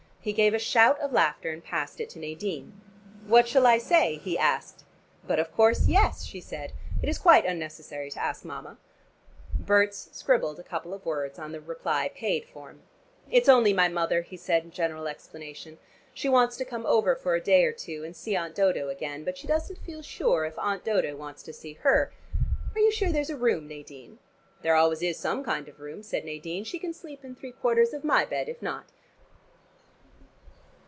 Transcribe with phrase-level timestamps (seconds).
[0.23, 2.79] He gave a shout of laughter and passed it to Nadine.
[3.25, 4.83] "What shall I say?" he asked.
[5.25, 6.73] "But of course 'yes,'" she said.
[7.01, 8.77] "It is quite unnecessary to ask Mama."
[9.55, 12.83] Berts scribbled a couple of words on the reply paid form.
[13.31, 15.79] "It's only my mother," he said in general explanation.
[16.13, 19.23] "She wants to come over for a day or two, and see Aunt Dodo again,
[19.23, 22.11] but she doesn't feel sure if Aunt Dodo wants to see her.
[22.75, 24.19] Are you sure there's a room, Nadine?"
[24.61, 26.63] "There always is some kind of room," said Nadine.
[26.63, 28.85] "She can sleep in three quarters of my bed, if not."